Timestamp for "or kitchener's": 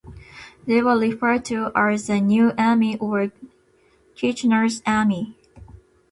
2.97-4.81